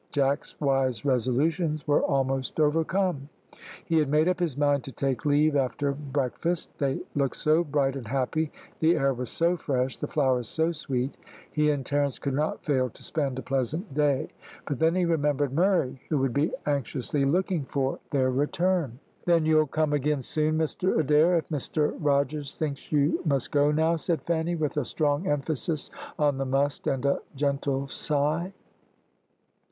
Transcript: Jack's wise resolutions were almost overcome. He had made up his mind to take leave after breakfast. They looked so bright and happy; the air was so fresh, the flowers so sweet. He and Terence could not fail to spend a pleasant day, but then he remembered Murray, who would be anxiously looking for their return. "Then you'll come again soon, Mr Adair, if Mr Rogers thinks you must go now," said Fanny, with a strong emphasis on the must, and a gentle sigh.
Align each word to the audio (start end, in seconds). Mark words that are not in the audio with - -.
Jack's 0.11 0.59
wise 0.59 1.05
resolutions 1.05 1.87
were 1.87 2.01
almost 2.01 2.59
overcome. 2.59 3.29
He 3.85 3.97
had 3.99 4.09
made 4.09 4.27
up 4.27 4.39
his 4.39 4.57
mind 4.57 4.83
to 4.85 4.91
take 4.91 5.27
leave 5.27 5.55
after 5.55 5.91
breakfast. 5.91 6.75
They 6.79 7.01
looked 7.13 7.35
so 7.35 7.63
bright 7.63 7.95
and 7.95 8.07
happy; 8.07 8.51
the 8.79 8.95
air 8.95 9.13
was 9.13 9.29
so 9.29 9.55
fresh, 9.57 9.99
the 9.99 10.07
flowers 10.07 10.47
so 10.49 10.71
sweet. 10.71 11.15
He 11.51 11.69
and 11.69 11.85
Terence 11.85 12.17
could 12.17 12.33
not 12.33 12.63
fail 12.65 12.89
to 12.89 13.03
spend 13.03 13.37
a 13.37 13.43
pleasant 13.43 13.93
day, 13.93 14.29
but 14.65 14.79
then 14.79 14.95
he 14.95 15.05
remembered 15.05 15.53
Murray, 15.53 16.01
who 16.09 16.17
would 16.17 16.33
be 16.33 16.51
anxiously 16.65 17.23
looking 17.23 17.65
for 17.65 17.99
their 18.09 18.31
return. 18.31 18.97
"Then 19.25 19.45
you'll 19.45 19.67
come 19.67 19.93
again 19.93 20.23
soon, 20.23 20.57
Mr 20.57 20.99
Adair, 20.99 21.37
if 21.37 21.47
Mr 21.49 21.95
Rogers 21.99 22.55
thinks 22.55 22.91
you 22.91 23.21
must 23.23 23.51
go 23.51 23.69
now," 23.69 23.97
said 23.97 24.23
Fanny, 24.23 24.55
with 24.55 24.77
a 24.77 24.83
strong 24.85 25.27
emphasis 25.27 25.91
on 26.17 26.39
the 26.39 26.45
must, 26.45 26.87
and 26.87 27.05
a 27.05 27.19
gentle 27.35 27.87
sigh. 27.87 28.51